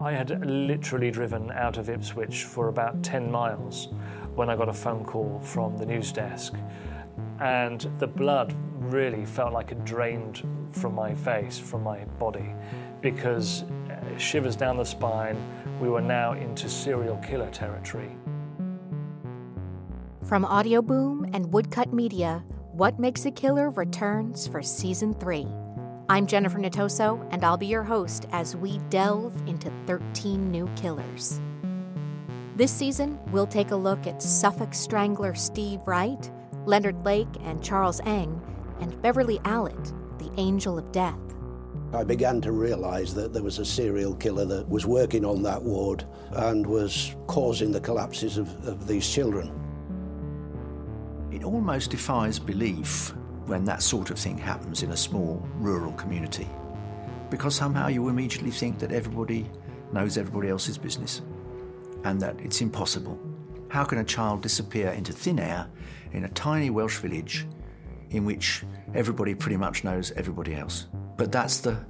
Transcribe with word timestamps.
I 0.00 0.12
had 0.12 0.46
literally 0.46 1.10
driven 1.10 1.50
out 1.50 1.76
of 1.76 1.90
Ipswich 1.90 2.44
for 2.44 2.68
about 2.68 3.02
10 3.02 3.32
miles 3.32 3.88
when 4.36 4.48
I 4.48 4.54
got 4.54 4.68
a 4.68 4.72
phone 4.72 5.04
call 5.04 5.40
from 5.42 5.76
the 5.76 5.84
news 5.84 6.12
desk. 6.12 6.54
And 7.40 7.80
the 7.98 8.06
blood 8.06 8.54
really 8.78 9.26
felt 9.26 9.52
like 9.52 9.72
it 9.72 9.84
drained 9.84 10.46
from 10.70 10.94
my 10.94 11.14
face, 11.14 11.58
from 11.58 11.82
my 11.82 12.04
body, 12.20 12.54
because 13.00 13.64
uh, 13.90 14.16
shivers 14.18 14.54
down 14.54 14.76
the 14.76 14.84
spine, 14.84 15.36
we 15.80 15.88
were 15.88 16.00
now 16.00 16.34
into 16.34 16.68
serial 16.68 17.16
killer 17.16 17.50
territory. 17.50 18.10
From 20.24 20.44
Audioboom 20.44 21.28
and 21.34 21.52
Woodcut 21.52 21.92
Media, 21.92 22.44
What 22.72 23.00
Makes 23.00 23.26
a 23.26 23.32
Killer 23.32 23.70
returns 23.70 24.46
for 24.46 24.62
season 24.62 25.12
three. 25.14 25.48
I'm 26.10 26.26
Jennifer 26.26 26.58
Nittoso, 26.58 27.28
and 27.32 27.44
I'll 27.44 27.58
be 27.58 27.66
your 27.66 27.82
host 27.82 28.26
as 28.32 28.56
we 28.56 28.78
delve 28.88 29.36
into 29.46 29.70
13 29.86 30.50
new 30.50 30.66
killers. 30.74 31.38
This 32.56 32.72
season, 32.72 33.18
we'll 33.30 33.46
take 33.46 33.72
a 33.72 33.76
look 33.76 34.06
at 34.06 34.22
Suffolk 34.22 34.72
Strangler 34.72 35.34
Steve 35.34 35.80
Wright, 35.84 36.30
Leonard 36.64 37.04
Lake 37.04 37.28
and 37.42 37.62
Charles 37.62 38.00
Ng, 38.06 38.40
and 38.80 39.02
Beverly 39.02 39.38
Allitt, 39.40 39.92
the 40.18 40.30
Angel 40.38 40.78
of 40.78 40.90
Death. 40.92 41.18
I 41.92 42.04
began 42.04 42.40
to 42.40 42.52
realise 42.52 43.12
that 43.12 43.34
there 43.34 43.42
was 43.42 43.58
a 43.58 43.64
serial 43.66 44.14
killer 44.14 44.46
that 44.46 44.66
was 44.66 44.86
working 44.86 45.26
on 45.26 45.42
that 45.42 45.62
ward 45.62 46.06
and 46.30 46.66
was 46.66 47.16
causing 47.26 47.70
the 47.70 47.82
collapses 47.82 48.38
of, 48.38 48.48
of 48.66 48.86
these 48.86 49.06
children. 49.06 49.52
It 51.30 51.44
almost 51.44 51.90
defies 51.90 52.38
belief 52.38 53.12
when 53.48 53.64
that 53.64 53.82
sort 53.82 54.10
of 54.10 54.18
thing 54.18 54.38
happens 54.38 54.82
in 54.82 54.90
a 54.90 54.96
small 54.96 55.46
rural 55.54 55.92
community. 55.94 56.48
Because 57.30 57.54
somehow 57.54 57.88
you 57.88 58.08
immediately 58.08 58.50
think 58.50 58.78
that 58.78 58.92
everybody 58.92 59.50
knows 59.92 60.16
everybody 60.16 60.48
else's 60.48 60.78
business 60.78 61.22
and 62.04 62.20
that 62.20 62.38
it's 62.40 62.60
impossible. 62.60 63.18
How 63.68 63.84
can 63.84 63.98
a 63.98 64.04
child 64.04 64.42
disappear 64.42 64.90
into 64.90 65.12
thin 65.12 65.38
air 65.38 65.68
in 66.12 66.24
a 66.24 66.28
tiny 66.28 66.70
Welsh 66.70 66.98
village 66.98 67.46
in 68.10 68.24
which 68.24 68.64
everybody 68.94 69.34
pretty 69.34 69.56
much 69.56 69.84
knows 69.84 70.12
everybody 70.12 70.54
else? 70.54 70.86
But 71.16 71.32
that's 71.32 71.58
the, 71.58 71.84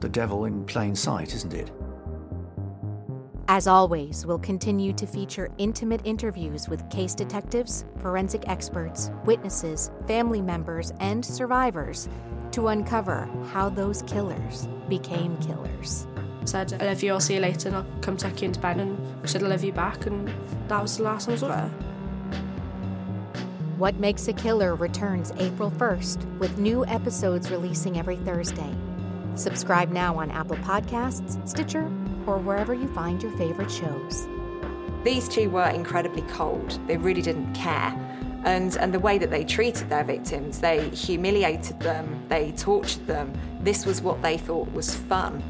the 0.00 0.08
devil 0.08 0.46
in 0.46 0.64
plain 0.64 0.96
sight, 0.96 1.34
isn't 1.34 1.54
it? 1.54 1.70
As 3.54 3.66
always, 3.66 4.24
we'll 4.24 4.38
continue 4.38 4.94
to 4.94 5.06
feature 5.06 5.50
intimate 5.58 6.00
interviews 6.04 6.70
with 6.70 6.88
case 6.88 7.14
detectives, 7.14 7.84
forensic 7.98 8.48
experts, 8.48 9.10
witnesses, 9.26 9.90
family 10.06 10.40
members, 10.40 10.94
and 11.00 11.22
survivors 11.22 12.08
to 12.52 12.68
uncover 12.68 13.28
how 13.52 13.68
those 13.68 14.00
killers 14.04 14.68
became 14.88 15.36
killers. 15.36 16.06
Said, 16.46 16.72
I 16.80 16.86
love 16.86 17.02
you, 17.02 17.12
I'll 17.12 17.20
see 17.20 17.34
you 17.34 17.40
later, 17.40 17.68
and 17.68 17.76
I'll 17.76 17.86
come 18.00 18.16
tuck 18.16 18.40
you 18.40 18.46
into 18.46 18.58
bed. 18.58 18.78
And 18.78 19.28
said, 19.28 19.42
I 19.42 19.48
love 19.48 19.62
you 19.62 19.72
back, 19.74 20.06
and 20.06 20.32
that 20.68 20.80
was 20.80 20.96
the 20.96 21.02
last 21.02 21.28
I 21.28 21.32
was 21.32 21.42
with 21.42 21.50
her. 21.50 21.68
What 23.76 23.96
Makes 23.96 24.28
a 24.28 24.32
Killer 24.32 24.76
returns 24.76 25.30
April 25.36 25.70
1st, 25.72 26.38
with 26.38 26.56
new 26.56 26.86
episodes 26.86 27.50
releasing 27.50 27.98
every 27.98 28.16
Thursday. 28.16 28.74
Subscribe 29.34 29.90
now 29.90 30.18
on 30.18 30.30
Apple 30.30 30.56
Podcasts, 30.56 31.46
Stitcher, 31.46 31.92
or 32.26 32.38
wherever 32.38 32.74
you 32.74 32.88
find 32.88 33.22
your 33.22 33.32
favorite 33.32 33.70
shows. 33.70 34.26
These 35.04 35.28
two 35.28 35.50
were 35.50 35.68
incredibly 35.68 36.22
cold. 36.22 36.78
They 36.86 36.96
really 36.96 37.22
didn't 37.22 37.52
care. 37.54 37.94
And, 38.44 38.76
and 38.76 38.92
the 38.92 38.98
way 38.98 39.18
that 39.18 39.30
they 39.30 39.44
treated 39.44 39.88
their 39.88 40.04
victims, 40.04 40.60
they 40.60 40.88
humiliated 40.90 41.78
them, 41.80 42.24
they 42.28 42.52
tortured 42.52 43.06
them. 43.06 43.32
This 43.60 43.86
was 43.86 44.00
what 44.00 44.20
they 44.22 44.38
thought 44.38 44.72
was 44.72 44.94
fun. 44.94 45.42